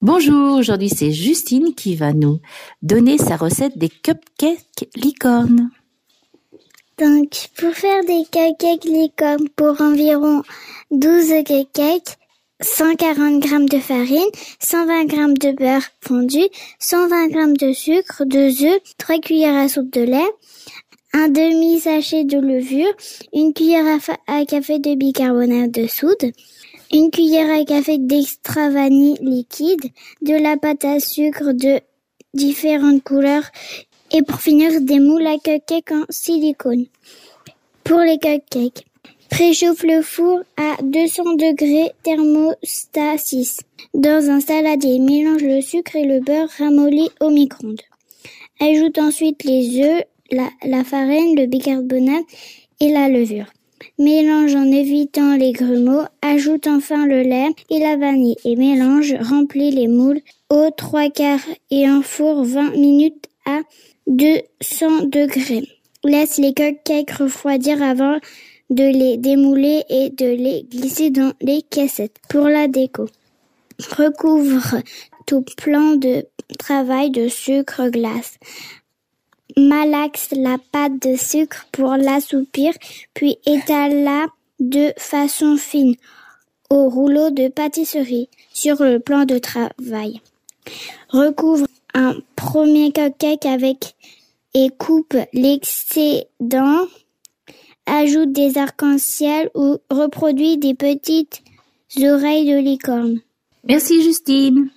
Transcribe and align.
Bonjour, 0.00 0.56
aujourd'hui 0.56 0.90
c'est 0.90 1.10
Justine 1.10 1.74
qui 1.74 1.96
va 1.96 2.12
nous 2.12 2.38
donner 2.82 3.18
sa 3.18 3.34
recette 3.34 3.76
des 3.76 3.88
cupcakes 3.88 4.88
licornes. 4.94 5.70
Donc, 6.98 7.48
pour 7.56 7.74
faire 7.74 8.04
des 8.04 8.22
cupcakes 8.30 8.84
licornes 8.84 9.48
pour 9.56 9.80
environ 9.80 10.42
12 10.92 11.42
cupcakes, 11.44 12.16
140 12.60 13.42
g 13.42 13.64
de 13.76 13.80
farine, 13.80 14.30
120 14.60 15.10
g 15.10 15.16
de 15.16 15.56
beurre 15.56 15.88
fondu, 16.00 16.44
120 16.78 17.32
g 17.32 17.66
de 17.66 17.72
sucre, 17.72 18.24
2 18.24 18.66
œufs, 18.66 18.80
3 18.98 19.18
cuillères 19.18 19.56
à 19.56 19.68
soupe 19.68 19.92
de 19.92 20.02
lait, 20.02 20.30
un 21.12 21.28
demi-sachet 21.28 22.22
de 22.22 22.38
levure, 22.38 22.92
une 23.32 23.52
cuillère 23.52 23.98
à, 24.28 24.44
café 24.44 24.78
de 24.78 24.94
bicarbonate 24.94 25.72
de 25.72 25.88
soude, 25.88 26.32
une 26.92 27.10
cuillère 27.10 27.50
à 27.50 27.64
café 27.64 27.98
d'extra 27.98 28.70
vanille 28.70 29.18
liquide, 29.20 29.90
de 30.22 30.34
la 30.34 30.56
pâte 30.56 30.84
à 30.84 31.00
sucre 31.00 31.52
de 31.52 31.80
différentes 32.34 33.02
couleurs 33.02 33.50
et 34.10 34.22
pour 34.22 34.40
finir 34.40 34.80
des 34.80 34.98
moules 34.98 35.26
à 35.26 35.38
cupcakes 35.38 35.92
en 35.92 36.04
silicone. 36.08 36.86
Pour 37.84 38.00
les 38.00 38.18
cupcakes, 38.18 38.86
préchauffe 39.28 39.82
le 39.82 40.02
four 40.02 40.40
à 40.56 40.76
200 40.82 41.34
degrés 41.34 41.92
thermostat 42.02 43.18
6. 43.18 43.60
Dans 43.94 44.30
un 44.30 44.40
saladier, 44.40 44.98
mélange 44.98 45.42
le 45.42 45.60
sucre 45.60 45.96
et 45.96 46.04
le 46.04 46.20
beurre 46.20 46.48
ramolli 46.58 47.10
au 47.20 47.30
micro-ondes. 47.30 47.80
Ajoute 48.60 48.98
ensuite 48.98 49.44
les 49.44 49.82
œufs, 49.82 50.04
la, 50.30 50.48
la 50.64 50.84
farine, 50.84 51.36
le 51.36 51.46
bicarbonate 51.46 52.24
et 52.80 52.90
la 52.90 53.08
levure. 53.08 53.46
Mélange 53.98 54.54
en 54.54 54.70
évitant 54.70 55.36
les 55.36 55.52
grumeaux, 55.52 56.04
ajoute 56.22 56.66
enfin 56.66 57.06
le 57.06 57.22
lait 57.22 57.48
et 57.70 57.78
la 57.78 57.96
vanille 57.96 58.36
et 58.44 58.56
mélange, 58.56 59.14
remplit 59.20 59.70
les 59.70 59.88
moules 59.88 60.20
au 60.50 60.70
trois 60.76 61.10
quarts 61.10 61.46
et 61.70 61.88
enfourne 61.88 62.46
20 62.46 62.70
minutes 62.76 63.26
à 63.46 63.60
200 64.06 65.04
degrés. 65.06 65.68
Laisse 66.04 66.38
les 66.38 66.54
cupcakes 66.54 67.10
refroidir 67.10 67.82
avant 67.82 68.18
de 68.70 68.84
les 68.84 69.16
démouler 69.16 69.82
et 69.88 70.10
de 70.10 70.26
les 70.26 70.64
glisser 70.70 71.10
dans 71.10 71.32
les 71.40 71.62
cassettes 71.62 72.18
pour 72.28 72.48
la 72.48 72.68
déco. 72.68 73.06
Recouvre 73.96 74.76
tout 75.26 75.44
plan 75.56 75.96
de 75.96 76.26
travail 76.58 77.10
de 77.10 77.28
sucre 77.28 77.88
glace 77.88 78.38
malaxe 79.58 80.28
la 80.32 80.56
pâte 80.72 81.00
de 81.02 81.16
sucre 81.16 81.66
pour 81.72 81.96
l'assoupir, 81.96 82.72
puis 83.14 83.38
étale-la 83.46 84.26
de 84.60 84.92
façon 84.96 85.56
fine 85.56 85.94
au 86.70 86.88
rouleau 86.88 87.30
de 87.30 87.48
pâtisserie 87.48 88.28
sur 88.52 88.82
le 88.82 88.98
plan 88.98 89.24
de 89.24 89.38
travail. 89.38 90.20
Recouvre 91.10 91.66
un 91.94 92.14
premier 92.36 92.92
cupcake 92.92 93.46
avec 93.46 93.94
et 94.54 94.70
coupe 94.76 95.16
l'excédent. 95.32 96.86
Ajoute 97.86 98.32
des 98.32 98.58
arcs-en-ciel 98.58 99.50
ou 99.54 99.78
reproduit 99.90 100.58
des 100.58 100.74
petites 100.74 101.42
oreilles 101.96 102.52
de 102.52 102.58
licorne. 102.58 103.20
Merci 103.64 104.02
Justine. 104.02 104.70